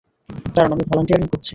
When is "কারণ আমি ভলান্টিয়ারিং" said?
0.55-1.27